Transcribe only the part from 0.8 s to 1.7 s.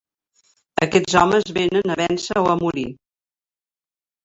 Aquests homes